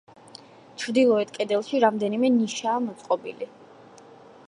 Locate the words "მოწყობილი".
2.89-3.53